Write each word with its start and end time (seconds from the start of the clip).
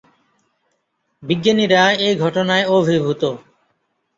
বিজ্ঞানীরা 1.23 1.83
এ 1.99 2.09
ঘটনায় 2.15 2.65
অভিভূত। 2.69 3.21